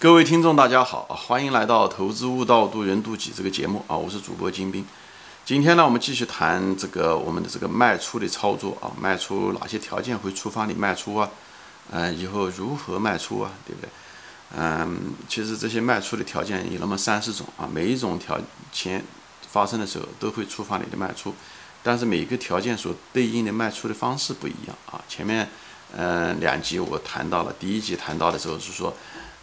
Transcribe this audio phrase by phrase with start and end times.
[0.00, 4.86] 各位听众，大家好，欢迎来到《投资悟道，渡人渡己》这个节目啊，我是主播金兵。
[5.44, 11.28] 今天呢，我们继续谈这个我们的这个卖出的操作啊，卖出哪些条件会触发你卖出啊？
[11.90, 13.50] 嗯，以后如何卖出啊？
[13.66, 13.90] 对不对？
[14.56, 18.38] 嗯，其实这些卖出的条件有那么三四种啊，每一种条
[18.70, 19.04] 件
[19.50, 21.34] 发生的时候都会触发你的卖出，
[21.82, 25.02] 但是每个条件所对应的卖出的方式不一样啊。
[25.08, 25.48] 前面
[25.96, 28.94] 嗯两集我谈到了，第一集谈到的时候是说。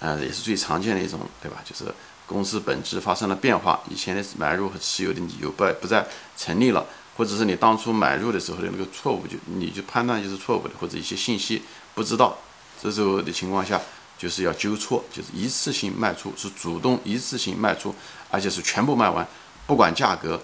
[0.00, 1.58] 呃，也是最常见的一种，对吧？
[1.64, 1.92] 就是
[2.26, 6.06] 公司本质发生了变化，以前的买入和持有的理由不不再
[6.36, 11.62] 成立了，或者是你当初买入的时候的那个错误，就你就判断就是错误的，或者一些信息
[11.94, 12.36] 不知道，
[12.80, 13.80] 这时候的情况下，
[14.16, 17.94] 就是要纠错，就是一次性卖出，是主动一次性卖出，
[18.30, 19.26] 而且是全部卖完，
[19.66, 20.40] 不管价格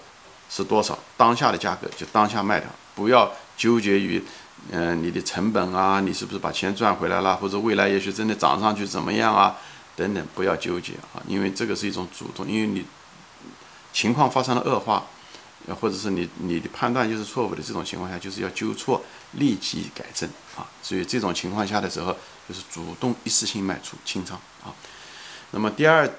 [0.51, 4.21] 是多少，当下的价格就当下卖掉，不要纠结于。
[4.71, 7.37] 嗯，你的成本啊，你是不是把钱赚回来了？
[7.37, 9.57] 或者未来也许真的涨上去怎么样啊？
[9.95, 12.85] 等等，不要纠结啊，因为这个是一种主动，因为你
[13.93, 15.05] 情况发生了恶化，
[15.81, 20.67] 或者是你你的判断就是错误的这种情况下，就是要纠错，立即改正啊。
[20.83, 22.17] 所以这种情况下的时候，
[22.49, 24.73] 就是主动一次性卖出清仓啊。
[25.51, 26.11] 那么第二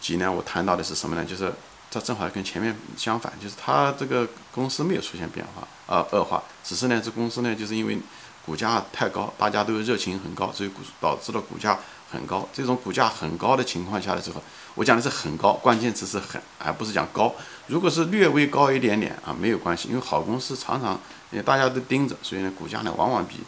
[0.00, 1.24] 集呢，我谈到的是什么呢？
[1.24, 1.52] 就是。
[1.92, 7.98] 它正好跟前面相反，就是它这个公司没有出现变化啊恶化，只是呢这公司呢就是因为
[8.46, 11.78] 股价太高，大家都热情很高，所以股导致了股价
[12.10, 12.48] 很高。
[12.50, 14.42] 这种股价很高的情况下的时候，
[14.74, 17.34] 我讲的是很高，关键词是很，而不是讲高。
[17.66, 20.98] 如果是略微高一点点啊，没有关系，因为好公司常常
[21.30, 23.40] 因为大家都盯着，所以呢股价呢往往比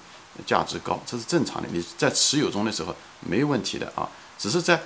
[0.44, 1.68] 价值高，这是正常的。
[1.72, 4.06] 你在持有中的时候没有问题的啊，
[4.38, 4.80] 只是在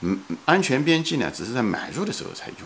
[0.00, 2.56] 嗯安全边际呢，只是在买入的时候才用。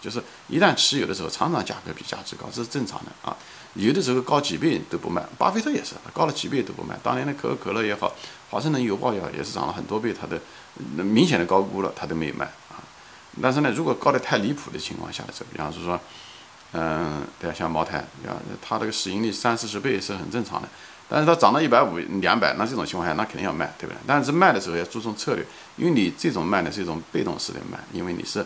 [0.00, 3.36] 就是一旦持有的时候，常常价格比价值高，这是正常的啊。
[3.74, 6.98] 有的时候高几倍都不卖，巴菲特也是，高了几倍都不卖。
[7.04, 8.12] 当年的可口可乐也好，
[8.50, 10.40] 华盛顿邮报也好，也是涨了很多倍，它的
[11.04, 12.82] 明显的高估了，它都没有卖啊。
[13.40, 16.00] 但是呢，如果高的太离谱的情况下的时候，比方说，
[16.72, 18.36] 嗯，对像茅台，对吧？
[18.60, 20.68] 它这个市盈率三四十倍是很正常的。
[21.08, 23.98] 但是它涨到一百五、两百，那这种情况下，那肯定要卖，对不对？
[24.04, 25.46] 但是卖的时候要注重策略，
[25.76, 28.44] 因为你这种卖呢是一种被动式的卖，因为你是。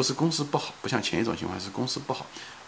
[0.00, 2.24] 不是公司不好，不像前一种情况是公司不好，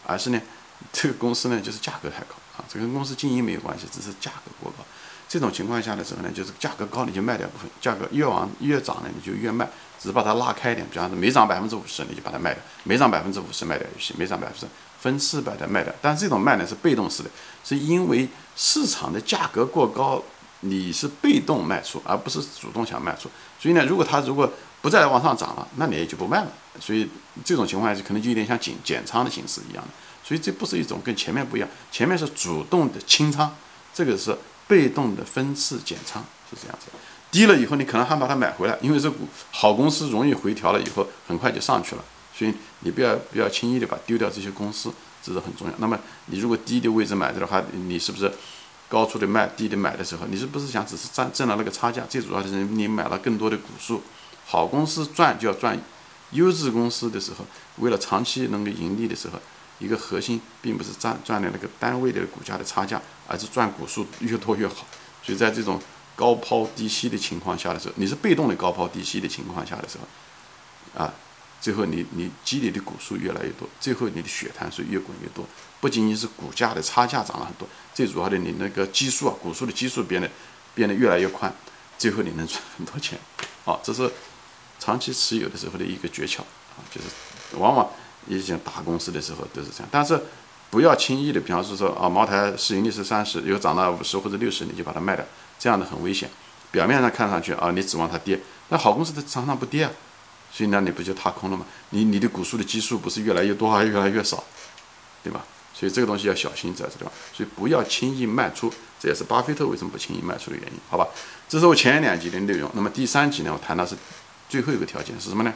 [0.06, 0.38] 而是呢，
[0.92, 4.84] 这个公司呢就是价格太高啊，这跟公司经营没有关系，只是价格过高。
[5.30, 9.66] 这种情况下的时候呢，就是价格高你就卖掉部分，价格越往越涨呢你就越卖，
[9.98, 14.66] 只是把它拉开一点，比方说每涨百分之五十你就把它卖掉，每涨百分之五十卖掉就行，每涨百分之
[15.00, 15.90] 分四百的卖掉。
[16.02, 17.30] 但这种卖呢是被动式的，
[17.64, 20.22] 是因为市场的价格过高，
[20.62, 23.30] 你是被动卖出，而不是主动想卖出。
[23.60, 24.50] 所以呢，如果它如果
[24.80, 26.52] 不再往上涨了，那你也就不卖了。
[26.80, 27.08] 所以
[27.44, 29.90] 这种情况下就可能就有点像减减仓的形式一样的。
[30.24, 33.54] 所以这不是一种跟前面不一样，前面是主动的清仓，
[33.92, 34.36] 这个是
[34.66, 36.86] 被动的分次减仓，是这样子。
[37.30, 42.04] 低了以后你可能还把它买回来，因为这股好公司容易回调了以后很快就上去了。
[42.34, 45.74] 所以你不要不要轻易的把丢掉这些公司，这是很重要。
[45.78, 48.32] 那么你如果低的位置买的话，你是不是
[48.92, 52.02] 高处的卖，低的买的时候，你是不是想只是赚挣了那个差价？
[52.10, 54.02] 最主要的是你买了更多的股数。
[54.44, 55.80] 好公司赚就要赚，
[56.32, 57.46] 优质公司的时候，
[57.78, 59.38] 为了长期能够盈利的时候，
[59.78, 64.84] 一个核心并不是赚赚的那个单位的股价的差价，而是赚股数越多越好。
[65.22, 65.80] 所以在这种
[66.14, 71.14] 高抛低吸的情况下的时候，你是被动的高抛低吸的情况下的时候，啊，
[71.62, 75.46] 最后你你积累的股数越来越多，最后你的血潭水越滚越多。
[75.80, 80.28] 不仅仅是股价的差价涨了很多，最主要的你那个基数啊，股数的基数变得
[80.74, 81.50] 变得越来越宽，
[81.96, 83.18] 最后你能赚很多钱。
[83.64, 84.10] 好，这是。
[84.84, 87.06] 长期持有的时候的一个诀窍啊，就是
[87.56, 87.88] 往往
[88.26, 90.20] 一些大公司的时候都是这样，但是
[90.70, 95.24] 不要轻易的，比方说说啊，茅台市盈率是三十，又涨到五十或者六十，你就把它卖掉，
[95.56, 96.28] 这样的很危险。
[96.72, 98.40] 表面上看上去啊，你指望它跌，
[98.70, 99.92] 那好公司它常常不跌啊，
[100.52, 101.64] 所以那你不就踏空了吗？
[101.90, 104.44] 你你的股数的基数不是越来越多还越来越少，
[105.24, 105.42] 对吧？
[105.74, 111.06] 所以这个东西要小心在这地方，所以不要轻易卖出，这也是巴菲特为什么不轻易卖出的原因，好吧？
[111.48, 113.96] 这是我前两集的内容，那么第三集呢，我谈的是。
[114.48, 115.54] 最后一个条件是什么呢？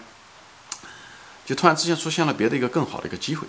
[1.45, 3.47] 就突然之间出现了别的一个更好的一个机会，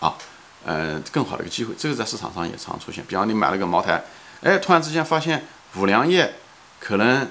[0.00, 0.16] 啊，
[0.64, 3.04] 呃，更好的一个机会，这个在市场上也常出现。
[3.06, 4.02] 比方你买了个茅台，
[4.42, 5.46] 哎，突然之间发现
[5.76, 6.34] 五粮液
[6.80, 7.30] 可能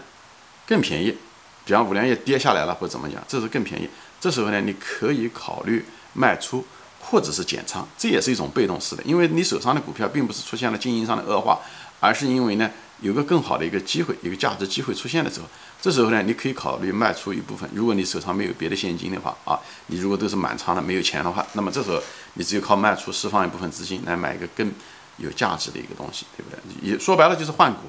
[0.65, 1.17] 更便宜，
[1.65, 3.89] 比方五粮液跌下来了或者怎么讲，这是更便宜。
[4.19, 5.83] 这时候呢，你可以考虑
[6.13, 6.65] 卖出
[6.99, 11.59] 或者是减仓，这也是一种被动式的，因为你手上的股票并不是出现了经营上的恶化，
[11.99, 12.69] 而是因为呢
[13.01, 15.45] 有个更好的一个机会，一个价值机会出现的时候。
[15.81, 17.69] 这时候呢，你可以考虑卖出一部分。
[17.73, 22.01] 如果你手上没有别的现金的话，啊，你如果都是满仓的，没有钱的话，那么这时候
[22.35, 24.71] 你只有靠卖出释放一部分资金来买一个更
[25.17, 26.89] 有价值的一个东西，对不对？
[26.89, 27.81] 也说白了就是换股，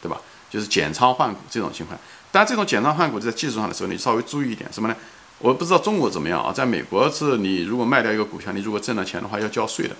[0.00, 0.18] 对吧？
[0.48, 1.98] 就是减仓换股这种情况。
[2.32, 4.96] 但这种减仓换股在技术上的时候，你稍微注意一点什么呢？
[5.38, 9.94] 我不知道中国怎么样啊，在美国是你如果卖掉一个股票，你如果挣了钱的话要交税的，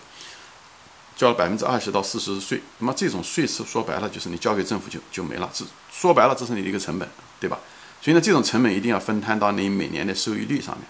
[1.14, 2.62] 交了百分之二十到四十的税。
[2.79, 7.08] 那么这种税是说白了就是你交给政府就就没了，这说白了这是你的一个成本，
[7.38, 7.58] 对吧？
[8.00, 10.87] 所以呢，这种成本一定要分摊到你每年的收益率上面。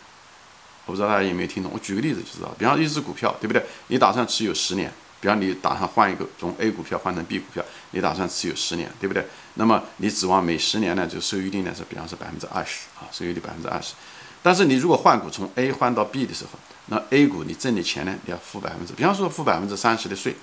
[0.87, 1.71] 我不知道大家有没有听懂？
[1.73, 3.65] 我举个例子就知道，比方一只股票，对不对？
[3.89, 4.93] 你打算持有十年，
[5.23, 9.25] 比方你打算换一个从 A 股票换成 B 股票，你打算持有十年，对不对？
[9.55, 13.95] 那么你指望每十年呢，就收益率呢是比方是百分之二十啊，收益率百分之二十。
[14.43, 20.35] 但是你如果换股从 A 换到 B 的时候，那 A 股你挣的钱呢，你要付百分之，比方说付百分之三十的税，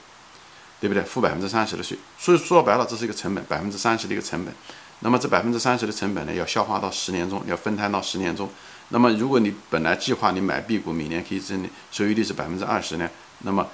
[0.80, 1.04] 对不对？
[1.04, 4.54] 付百分之三十的税，所以说白了这是一个成本，百分之三十的一个成本。
[5.02, 8.50] 那么这百分之三十的成本呢，要消化到十年中，要分摊到十年中。
[8.90, 13.10] 那么如果你本来计划你买 B 股，每年可以挣的收益率是百分之二十呢，
[13.40, 13.68] 那么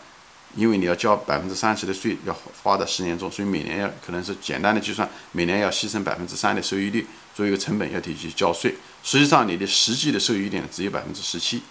[0.55, 7.05] 因为你要交百分之三十的税，要花在十年中，所以每年要可能是简单的计算，每年要牺牲百分之三的收益率
[7.35, 8.75] 作为一个成本要提去交税。
[9.03, 11.61] 实际上你的实际的收益率呢只有百分之十七，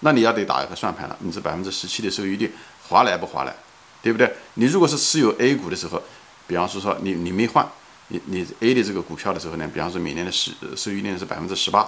[0.00, 2.52] 那你要得打一个算盘了，你这百分之十七的收益率
[2.88, 3.54] 划来不划来，
[4.02, 4.32] 对不对？
[4.54, 6.02] 你如果是持有 A 股的时候，
[6.46, 7.68] 比方说说你你没换。
[8.10, 11.86] 你你 A 的这个股票的时候呢，比方说每年的收收益率是百分之十八，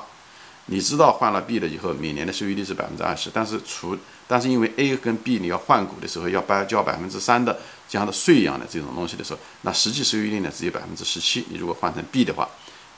[0.67, 3.99] 你知道换了 B 了以后，每年的收益率是百分之二十，但是除
[4.29, 7.59] 但是因为 A 跟 B 你要换股的时候要交交百分之三的
[7.89, 11.45] 这样的税一样的这种东西的时候，那实际收益率呢只有百分之十七。
[11.49, 12.49] 你如果换成 B 的话，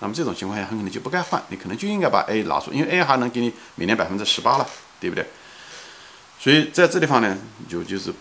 [0.01, 4.67] 那么这种情况下很可能就不该换，你可能就应该把 A 拿出，因为 A 还能给你每年百分之十八了，
[5.01, 5.27] 对不对？
[6.39, 7.39] 所以在这地方呢，
[7.69, 8.13] 就就是。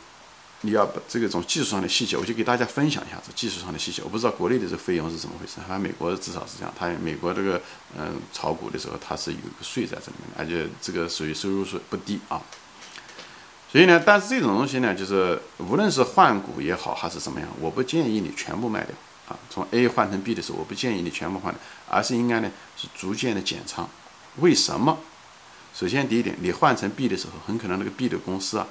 [0.61, 4.01] 你要把这个种技术上的细节，我就给大家分享一下这技术上的细节。
[4.03, 6.73] 我不知道国内的这个费用是怎么回事，反正美国至少是这样。
[6.77, 7.59] 它美国这个
[7.97, 12.41] 嗯炒股的时候，它是有一个税在这里面，而且这个属于收入税不低啊。
[13.71, 18.93] 所以呢，但是这种东西呢，就是无论是换股也好还是怎么样，我不建议你全部卖掉
[19.29, 19.39] 啊。
[19.49, 21.59] 从 A 换成 B 的时候，我不建议你全部换掉，
[21.89, 23.89] 而是应该呢是逐渐的减仓。
[24.37, 24.99] 为什么？
[25.73, 28.67] 首先第一点，你换成 B 的时候，很可能那个 B 的公司啊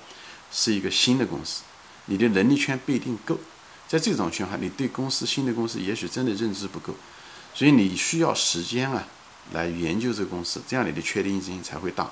[0.53, 1.63] 是一个新的公司。
[2.07, 3.39] 你的能力圈不一定够，
[3.87, 6.95] 在这种情况下，你对公司新的公司也许真的认知不够，
[7.55, 9.07] 所以你需要时间啊
[9.53, 12.11] 来研究这个公司，这样你的确定性才会大。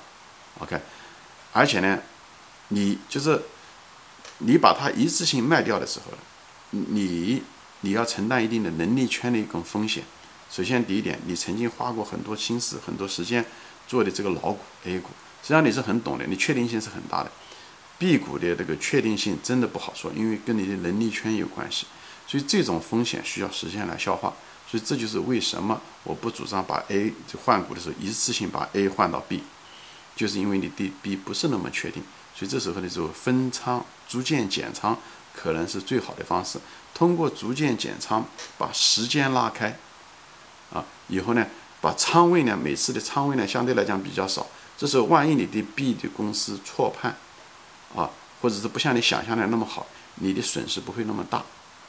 [0.59, 0.79] OK，
[1.53, 1.99] 而且呢，
[2.69, 3.41] 你就是
[4.39, 6.11] 你把它一次性卖掉的时候，
[6.71, 7.41] 你
[7.81, 10.03] 你要承担一定的能力圈的一种风险。
[10.51, 13.45] 首先第一点，你曾经花过很多心思、很多时间
[13.87, 15.09] 做的这个老股 A 股，
[15.41, 17.31] 实际上你是很懂的，你确定性是很大的。
[17.99, 21.85] B 股的这个确定性真的不好说，因为跟你的能力圈有关系，
[22.25, 24.33] 所以这种风险需要时间来消化。
[24.71, 29.43] 所以这就是为什么我不主张把 A 就换股的时候一次性把 A 换到 B，
[30.15, 32.03] 就是因为你对 B 不是那么确定，
[32.33, 34.97] 所以这时候的时候分仓逐渐减仓
[35.35, 36.59] 可能是最好的方式。
[36.93, 38.23] 通过逐渐减仓
[38.57, 39.77] 把时间拉开，
[40.71, 41.45] 啊，以后呢
[41.81, 44.45] 把仓位呢每次的仓位呢相对来讲比较少，
[44.77, 47.17] 这时候万一你对 B 的公司错判。
[47.95, 48.09] 啊，
[48.41, 51.43] 或者是不像你想象的那么好，你的损失不会那么大，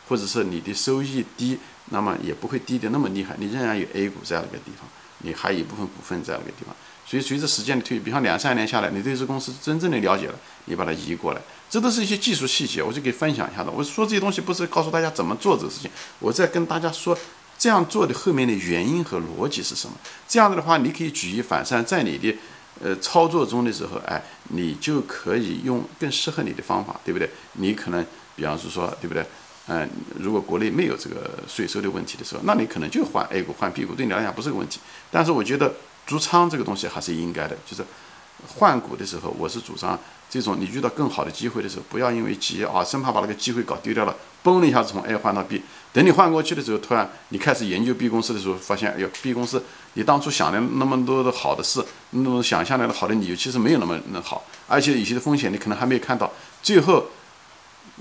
[0.09, 1.59] 或者是你的收益低，
[1.91, 4.89] 那么也不会低的那么厉害，你仍然有 A 股这样的一个地方，
[5.19, 6.75] 你还有一部分股份在那个地方，
[7.07, 13.71] 所以随着时间的推移，比方两三年下来，你对这公司真正的了解了，你把它移过来，这都是一些技术细节，我就给分享一下的。
[13.71, 17.17] 我说这些东西不是告诉大家怎么做这个事情，我在跟大家说
[17.59, 19.95] 这样做的后面的原因和逻辑是什么。
[20.27, 22.35] 这样子的话，你可以举一反三，在你的。
[22.83, 27.29] 呃，操作中的时候，哎，你就可以用更适合你的方法，对不对？
[27.53, 29.25] 你可能，比方是说，对不对？
[29.67, 34.81] 嗯，如果国内没有这个税收的问题的时候，那你可能就换 A 股换 B 股，对你来讲不是个问题。
[35.11, 35.73] 但是我觉得
[36.07, 37.85] 足仓这个东西还是应该的，就是
[38.49, 39.99] 换股的时候，我是主张。
[40.31, 45.61] 这种你遇到更好的机会的时候，不要因为急啊，生怕把那个机会搞丢掉了，嘣的一下从 A 换到 B，
[45.93, 49.63] 等你换过去的时候，突然你开始研究 B 公司的时候，发现哎呦，B 公司
[49.95, 56.31] 你当初想的那么多的好的事，那种想象来的好的理由，其实没有那么那好，而且有些的风险你可能还没有看到，
[56.63, 57.07] 最后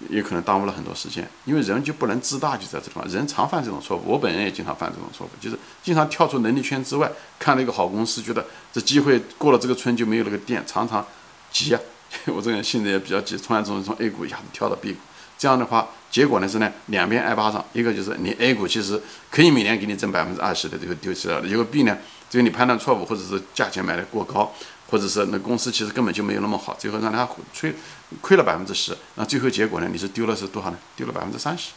[0.07, 11.03] 也可能耽误了很多时间，因为人就不能自大，就在这地方，人常犯这种错误，我本人也经常犯这种错误，就是经常跳出能力圈之外，看了一个好公司，觉得这机会过了这个村就没有那个店，常常
[11.51, 11.81] 急啊。
[12.27, 14.99] 我这个人性子也比较急，突然从从 A 股一下子跳到 B 股，
[15.37, 21.97] 这样的话，结果呢是呢两边挨巴掌，一个就是你 A 股其实可以每年给你挣百分之二十的这个丢弃了，一个 B 呢，
[22.29, 24.51] 这个你判断错误，或者是价钱买的过高，
[24.89, 27.73] 或者是那公司其实根本就没有那么好，最后让他亏
[28.21, 30.77] 亏了百分之十，那最后结果呢你是丢了是多少呢？
[30.95, 31.69] 丢了百分之三十，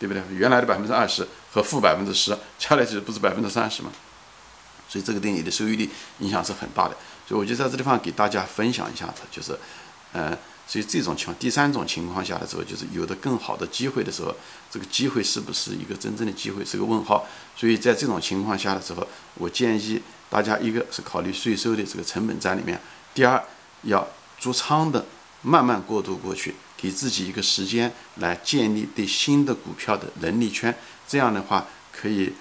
[0.00, 0.20] 对不对？
[0.32, 3.90] 原来的百分之二十和负百分之十加起来其实不是百分之三十吗？
[4.88, 6.96] 所以这个对你的收益率影响是很大的。
[7.30, 9.56] 所以我就在这地方给大家分享一下子，就是，
[10.12, 14.34] 呃，所以这种情况，第三种情况下的时候，就是有的更好的机会的时候，
[14.68, 17.24] 这个机会是不是一个真正的机会，是个问号。
[17.56, 22.80] 所以在这种情况下的时候，我建议大家，一个是考虑税收的这个成本在里面，
[23.14, 23.40] 第二
[23.82, 24.04] 要
[24.40, 25.06] 逐仓的
[25.42, 30.74] 慢慢过渡过去，给自己一个时间来建立对新的股票的能力圈，
[31.06, 32.32] 这样的话可以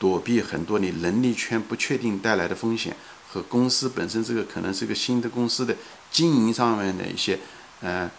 [0.00, 2.96] 躲避很多你能力圈不确定带来的风险。
[3.32, 5.76] 和公司本身这个可能是个新的公司的
[6.10, 7.38] 经营上面的一些
[7.82, 8.10] 嗯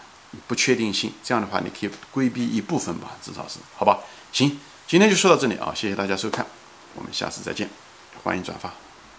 [0.48, 4.00] 不确定性，这样的话你可以规避一部分吧，至少是好吧？
[4.32, 6.46] 行，今天就说到这里啊，谢谢大家收看，
[6.96, 7.70] 我们下次再见，
[8.24, 8.91] 欢迎转发。